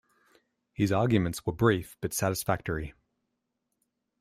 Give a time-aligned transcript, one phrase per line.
[0.73, 2.95] His arguments were brief but satisfactory.